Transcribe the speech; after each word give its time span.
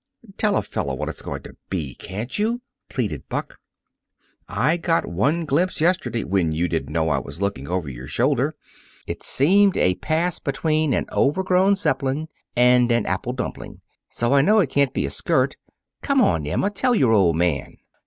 "Tell 0.37 0.57
a 0.57 0.63
fellow 0.63 0.95
what 0.95 1.09
it's 1.09 1.21
going 1.21 1.43
to 1.43 1.55
be, 1.69 1.93
can't 1.93 2.39
you?" 2.39 2.61
pleaded 2.89 3.29
Buck. 3.29 3.59
"I 4.49 4.75
got 4.77 5.05
one 5.05 5.45
glimpse 5.45 5.79
yesterday, 5.79 6.23
when 6.23 6.51
you 6.53 6.67
didn't 6.67 6.91
know 6.91 7.09
I 7.09 7.19
was 7.19 7.39
looking 7.39 7.67
over 7.67 7.87
your 7.87 8.07
shoulder. 8.07 8.55
It 9.05 9.21
seemed 9.21 9.77
a 9.77 9.93
pass 9.93 10.39
between 10.39 10.95
an 10.95 11.05
overgrown 11.11 11.75
Zeppelin 11.75 12.29
and 12.57 12.91
an 12.91 13.05
apple 13.05 13.33
dumpling. 13.33 13.81
So 14.09 14.33
I 14.33 14.41
know 14.41 14.57
it 14.59 14.71
can't 14.71 14.91
be 14.91 15.05
a 15.05 15.11
skirt. 15.11 15.55
Come 16.01 16.19
on, 16.19 16.47
Emma; 16.47 16.71
tell 16.71 16.95
your 16.95 17.11
old 17.11 17.35
man!" 17.35 17.77